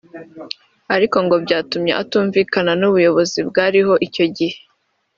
Ariko 0.95 1.17
ngo 1.25 1.35
byatumye 1.45 1.93
atumvikana 2.01 2.71
n’ 2.79 2.83
ubuyobozi 2.89 3.39
bwariho 3.49 3.93
icyo 4.07 4.25
gihe 4.37 4.57